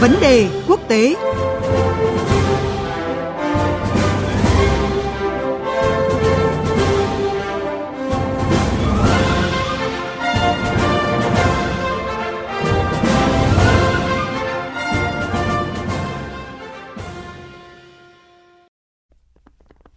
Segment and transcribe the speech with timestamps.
[0.00, 1.14] Vấn đề quốc tế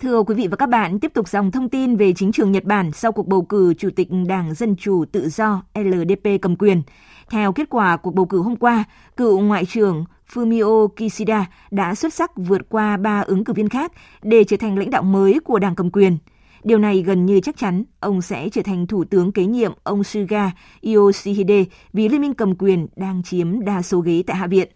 [0.00, 2.64] Thưa quý vị và các bạn, tiếp tục dòng thông tin về chính trường Nhật
[2.64, 6.82] Bản sau cuộc bầu cử Chủ tịch Đảng Dân Chủ Tự Do LDP cầm quyền.
[7.30, 8.84] Theo kết quả cuộc bầu cử hôm qua,
[9.16, 13.92] cựu Ngoại trưởng Fumio Kishida đã xuất sắc vượt qua ba ứng cử viên khác
[14.22, 16.18] để trở thành lãnh đạo mới của đảng cầm quyền.
[16.64, 20.04] Điều này gần như chắc chắn ông sẽ trở thành thủ tướng kế nhiệm ông
[20.04, 20.50] Suga
[20.82, 24.68] Yoshihide vì liên minh cầm quyền đang chiếm đa số ghế tại Hạ viện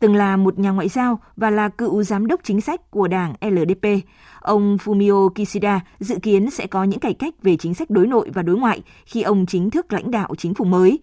[0.00, 3.34] từng là một nhà ngoại giao và là cựu giám đốc chính sách của đảng
[3.40, 3.86] LDP.
[4.40, 8.30] Ông Fumio Kishida dự kiến sẽ có những cải cách về chính sách đối nội
[8.34, 10.98] và đối ngoại khi ông chính thức lãnh đạo chính phủ mới.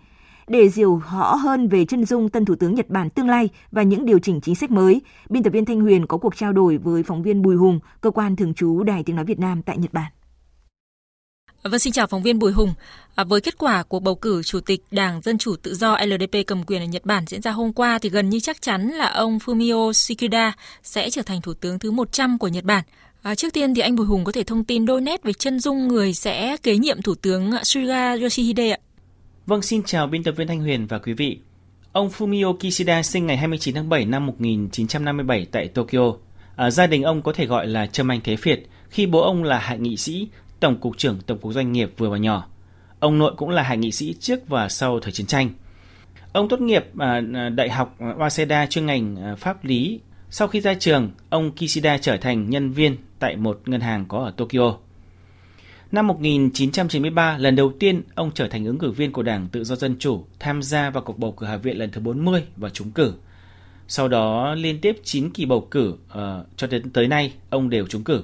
[0.47, 3.83] Để hiểu rõ hơn về chân dung tân thủ tướng Nhật Bản tương lai và
[3.83, 6.77] những điều chỉnh chính sách mới, biên tập viên Thanh Huyền có cuộc trao đổi
[6.77, 9.77] với phóng viên Bùi Hùng, cơ quan thường trú Đài Tiếng Nói Việt Nam tại
[9.77, 10.11] Nhật Bản.
[11.63, 12.73] Vâng, xin chào phóng viên Bùi Hùng.
[13.15, 16.47] À, với kết quả của bầu cử Chủ tịch Đảng Dân Chủ Tự do LDP
[16.47, 19.05] cầm quyền ở Nhật Bản diễn ra hôm qua thì gần như chắc chắn là
[19.05, 22.83] ông Fumio Kishida sẽ trở thành thủ tướng thứ 100 của Nhật Bản.
[23.21, 25.59] À, trước tiên thì anh Bùi Hùng có thể thông tin đôi nét về chân
[25.59, 28.77] dung người sẽ kế nhiệm thủ tướng Suga Yoshihide ạ.
[29.45, 31.39] Vâng, xin chào biên tập viên Thanh Huyền và quý vị.
[31.91, 36.13] Ông Fumio Kishida sinh ngày 29 tháng 7 năm 1957 tại Tokyo.
[36.55, 39.43] À, gia đình ông có thể gọi là trâm anh thế Việt khi bố ông
[39.43, 40.27] là hạ nghị sĩ,
[40.59, 42.47] tổng cục trưởng tổng cục doanh nghiệp vừa và nhỏ.
[42.99, 45.49] Ông nội cũng là hạ nghị sĩ trước và sau thời chiến tranh.
[46.33, 49.99] Ông tốt nghiệp à, à đại học Waseda chuyên ngành à, pháp lý.
[50.29, 54.17] Sau khi ra trường, ông Kishida trở thành nhân viên tại một ngân hàng có
[54.17, 54.77] ở Tokyo.
[55.95, 59.75] Năm 1993, lần đầu tiên ông trở thành ứng cử viên của Đảng Tự do
[59.75, 62.91] Dân Chủ tham gia vào cuộc bầu cử Hạ viện lần thứ 40 và trúng
[62.91, 63.13] cử.
[63.87, 66.17] Sau đó liên tiếp 9 kỳ bầu cử uh,
[66.57, 68.23] cho đến tới nay ông đều trúng cử.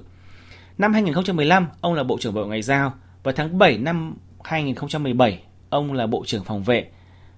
[0.78, 2.94] Năm 2015, ông là Bộ trưởng Bộ Ngoại giao
[3.24, 6.88] và tháng 7 năm 2017, ông là Bộ trưởng Phòng vệ.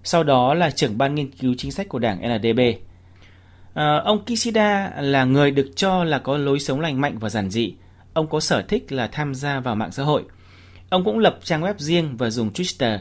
[0.04, 2.60] Sau đó là trưởng ban nghiên cứu chính sách của Đảng LDP.
[2.60, 2.82] Uh,
[3.74, 7.50] ờ, ông Kishida là người được cho là có lối sống lành mạnh và giản
[7.50, 7.74] dị.
[8.14, 10.24] Ông có sở thích là tham gia vào mạng xã hội.
[10.90, 13.00] Ông cũng lập trang web riêng và dùng Twitter.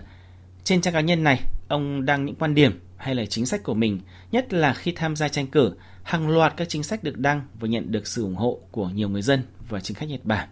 [0.64, 3.74] Trên trang cá nhân này, ông đăng những quan điểm hay là chính sách của
[3.74, 4.00] mình,
[4.32, 7.68] nhất là khi tham gia tranh cử, hàng loạt các chính sách được đăng và
[7.68, 10.48] nhận được sự ủng hộ của nhiều người dân và chính khách Nhật Bản.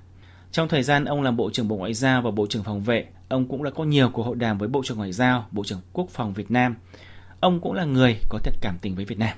[0.53, 3.07] Trong thời gian ông làm Bộ trưởng Bộ Ngoại giao và Bộ trưởng Phòng vệ,
[3.29, 5.81] ông cũng đã có nhiều cuộc hội đàm với Bộ trưởng Ngoại giao, Bộ trưởng
[5.93, 6.77] Quốc phòng Việt Nam.
[7.41, 9.37] Ông cũng là người có thật cảm tình với Việt Nam.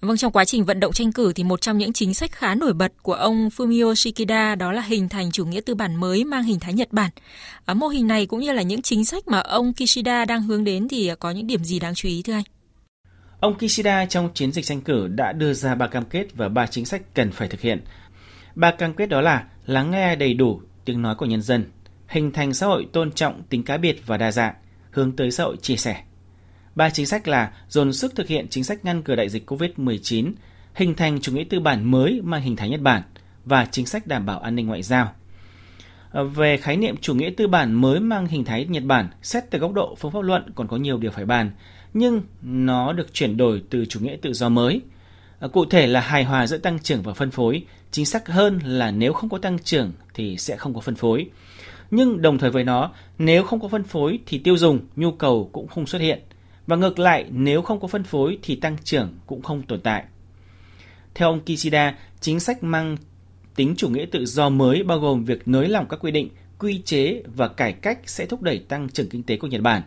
[0.00, 2.54] Vâng, trong quá trình vận động tranh cử thì một trong những chính sách khá
[2.54, 6.24] nổi bật của ông Fumio Kishida đó là hình thành chủ nghĩa tư bản mới
[6.24, 7.10] mang hình thái Nhật Bản.
[7.64, 10.64] À, mô hình này cũng như là những chính sách mà ông Kishida đang hướng
[10.64, 12.42] đến thì có những điểm gì đáng chú ý thưa anh?
[13.40, 16.66] Ông Kishida trong chiến dịch tranh cử đã đưa ra ba cam kết và ba
[16.66, 17.84] chính sách cần phải thực hiện.
[18.54, 21.64] Ba cam kết đó là lắng nghe đầy đủ tiếng nói của nhân dân,
[22.08, 24.54] hình thành xã hội tôn trọng tính cá biệt và đa dạng,
[24.90, 26.02] hướng tới xã hội chia sẻ.
[26.74, 30.32] Ba chính sách là dồn sức thực hiện chính sách ngăn ngừa đại dịch COVID-19,
[30.74, 33.02] hình thành chủ nghĩa tư bản mới mang hình thái Nhật Bản
[33.44, 35.12] và chính sách đảm bảo an ninh ngoại giao.
[36.10, 39.44] Ờ, về khái niệm chủ nghĩa tư bản mới mang hình thái Nhật Bản, xét
[39.50, 41.50] từ góc độ phương pháp luận còn có nhiều điều phải bàn,
[41.94, 44.80] nhưng nó được chuyển đổi từ chủ nghĩa tự do mới.
[45.38, 48.58] Ờ, cụ thể là hài hòa giữa tăng trưởng và phân phối, chính xác hơn
[48.64, 51.26] là nếu không có tăng trưởng thì sẽ không có phân phối.
[51.90, 55.50] Nhưng đồng thời với nó, nếu không có phân phối thì tiêu dùng, nhu cầu
[55.52, 56.20] cũng không xuất hiện.
[56.70, 60.04] Và ngược lại, nếu không có phân phối thì tăng trưởng cũng không tồn tại.
[61.14, 62.96] Theo ông Kishida, chính sách mang
[63.54, 66.82] tính chủ nghĩa tự do mới bao gồm việc nới lỏng các quy định, quy
[66.84, 69.82] chế và cải cách sẽ thúc đẩy tăng trưởng kinh tế của Nhật Bản.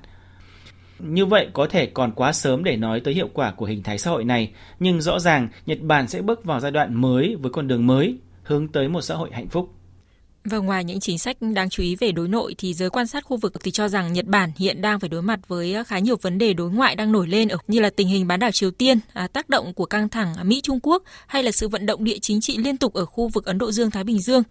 [1.00, 3.98] Như vậy có thể còn quá sớm để nói tới hiệu quả của hình thái
[3.98, 7.52] xã hội này, nhưng rõ ràng Nhật Bản sẽ bước vào giai đoạn mới với
[7.52, 9.74] con đường mới, hướng tới một xã hội hạnh phúc.
[10.46, 13.24] Và ngoài những chính sách đáng chú ý về đối nội thì giới quan sát
[13.24, 16.00] khu vực thì cho rằng Nhật Bản hiện đang phải đối mặt với à, khá
[16.00, 18.52] nhiều vấn đề đối ngoại đang nổi lên ở như là tình hình bán đảo
[18.52, 21.86] Triều Tiên, à, tác động của căng thẳng Mỹ Trung Quốc hay là sự vận
[21.86, 24.44] động địa chính trị liên tục ở khu vực Ấn Độ Dương Thái Bình Dương.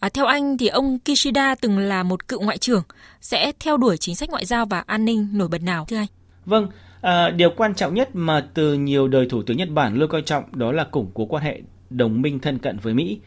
[0.00, 2.82] À, theo anh thì ông Kishida từng là một cựu ngoại trưởng,
[3.20, 6.06] sẽ theo đuổi chính sách ngoại giao và an ninh nổi bật nào thưa anh?
[6.44, 6.66] Vâng,
[7.00, 10.22] à, điều quan trọng nhất mà từ nhiều đời thủ tướng Nhật Bản luôn coi
[10.22, 11.60] trọng đó là củng cố quan hệ
[11.90, 13.20] đồng minh thân cận với Mỹ.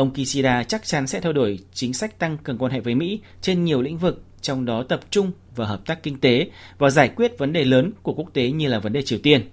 [0.00, 3.20] Ông Kishida chắc chắn sẽ theo đuổi chính sách tăng cường quan hệ với Mỹ
[3.42, 6.46] trên nhiều lĩnh vực, trong đó tập trung vào hợp tác kinh tế
[6.78, 9.48] và giải quyết vấn đề lớn của quốc tế như là vấn đề Triều Tiên.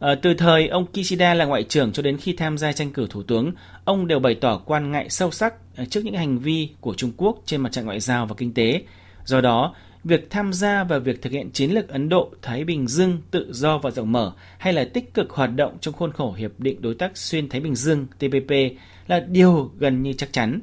[0.00, 3.06] À, từ thời ông Kishida là ngoại trưởng cho đến khi tham gia tranh cử
[3.10, 3.52] thủ tướng,
[3.84, 7.12] ông đều bày tỏ quan ngại sâu sắc ờ, trước những hành vi của Trung
[7.16, 8.82] Quốc trên mặt trận ngoại giao và kinh tế.
[9.24, 9.74] Do đó,
[10.04, 13.52] việc tham gia vào việc thực hiện chiến lược Ấn Độ Thái Bình Dương tự
[13.52, 16.82] do và rộng mở hay là tích cực hoạt động trong khuôn khổ hiệp định
[16.82, 18.52] đối tác xuyên Thái Bình Dương TPP
[19.06, 20.60] là điều gần như chắc chắn.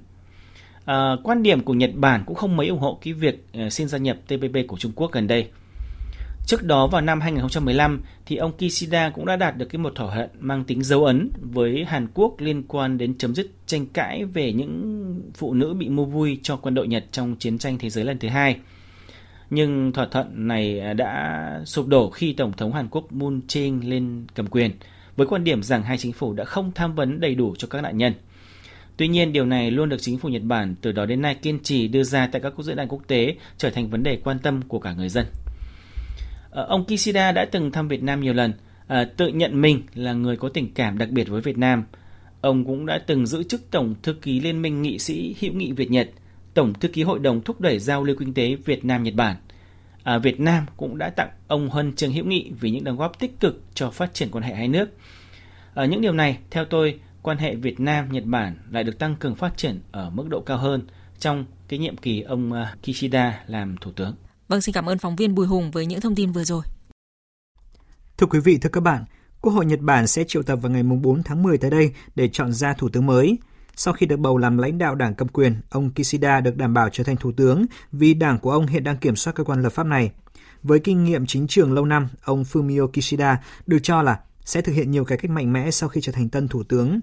[0.85, 3.87] À, quan điểm của Nhật Bản cũng không mấy ủng hộ cái việc à, xin
[3.87, 5.47] gia nhập TPP của Trung Quốc gần đây.
[6.47, 10.15] Trước đó vào năm 2015 thì ông Kishida cũng đã đạt được cái một thỏa
[10.15, 14.25] thuận mang tính dấu ấn với Hàn Quốc liên quan đến chấm dứt tranh cãi
[14.25, 17.89] về những phụ nữ bị mua vui cho quân đội Nhật trong chiến tranh thế
[17.89, 18.57] giới lần thứ hai.
[19.49, 23.89] Nhưng thỏa thuận này à, đã sụp đổ khi Tổng thống Hàn Quốc Moon Jae-in
[23.89, 24.71] lên cầm quyền
[25.15, 27.81] với quan điểm rằng hai chính phủ đã không tham vấn đầy đủ cho các
[27.81, 28.13] nạn nhân.
[28.97, 31.59] Tuy nhiên, điều này luôn được chính phủ Nhật Bản từ đó đến nay kiên
[31.59, 34.61] trì đưa ra tại các diễn đàn quốc tế trở thành vấn đề quan tâm
[34.61, 35.25] của cả người dân.
[36.49, 38.53] Ờ, ông Kishida đã từng thăm Việt Nam nhiều lần,
[38.87, 41.83] ờ, tự nhận mình là người có tình cảm đặc biệt với Việt Nam.
[42.41, 45.71] Ông cũng đã từng giữ chức Tổng Thư ký Liên minh Nghị sĩ hữu nghị
[45.71, 46.09] Việt Nhật,
[46.53, 49.35] Tổng Thư ký Hội đồng thúc đẩy giao lưu kinh tế Việt Nam Nhật Bản.
[50.03, 53.19] À, Việt Nam cũng đã tặng ông huân chương hữu nghị vì những đóng góp
[53.19, 54.89] tích cực cho phát triển quan hệ hai nước.
[55.73, 59.15] À, những điều này, theo tôi, quan hệ Việt Nam Nhật Bản lại được tăng
[59.15, 60.87] cường phát triển ở mức độ cao hơn
[61.19, 62.51] trong cái nhiệm kỳ ông
[62.83, 64.15] Kishida làm thủ tướng.
[64.47, 66.63] Vâng, xin cảm ơn phóng viên Bùi Hùng với những thông tin vừa rồi.
[68.17, 69.05] Thưa quý vị, thưa các bạn,
[69.41, 72.29] Quốc hội Nhật Bản sẽ triệu tập vào ngày 4 tháng 10 tới đây để
[72.33, 73.37] chọn ra thủ tướng mới.
[73.75, 76.89] Sau khi được bầu làm lãnh đạo đảng cầm quyền, ông Kishida được đảm bảo
[76.89, 79.69] trở thành thủ tướng vì đảng của ông hiện đang kiểm soát cơ quan lập
[79.69, 80.11] pháp này.
[80.63, 84.73] Với kinh nghiệm chính trường lâu năm, ông Fumio Kishida được cho là sẽ thực
[84.73, 86.99] hiện nhiều cải cách mạnh mẽ sau khi trở thành tân thủ tướng.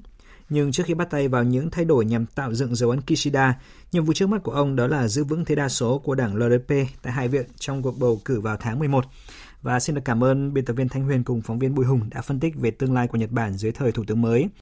[0.50, 3.58] Nhưng trước khi bắt tay vào những thay đổi nhằm tạo dựng dấu ấn Kishida,
[3.93, 6.37] nhiệm vụ trước mắt của ông đó là giữ vững thế đa số của đảng
[6.37, 9.05] LDP tại Hai viện trong cuộc bầu cử vào tháng 11.
[9.62, 12.11] Và xin được cảm ơn biên tập viên Thanh Huyền cùng phóng viên Bùi Hùng
[12.11, 14.49] đã phân tích về tương lai của Nhật Bản dưới thời thủ tướng mới.